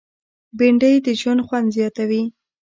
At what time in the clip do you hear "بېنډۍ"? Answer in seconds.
0.57-0.93